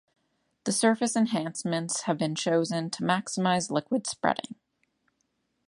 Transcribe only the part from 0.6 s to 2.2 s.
The surface enhancements have